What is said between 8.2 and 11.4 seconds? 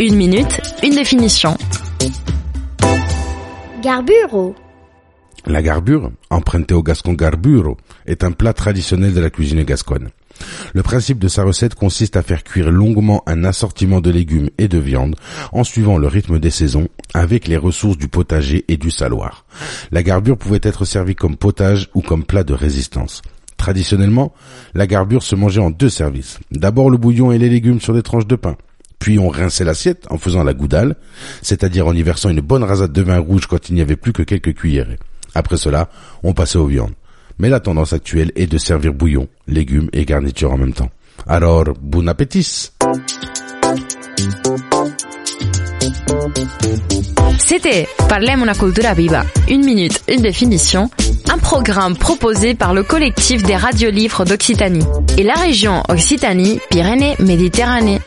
un plat traditionnel de la cuisine gasconne. Le principe de